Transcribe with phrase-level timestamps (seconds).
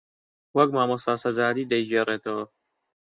[0.57, 2.43] وەک مامۆستا سەجادی دەیگێڕێتەوە